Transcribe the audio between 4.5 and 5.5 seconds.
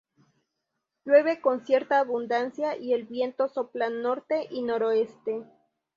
noroeste.